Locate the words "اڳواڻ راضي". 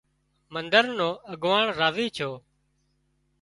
1.33-2.07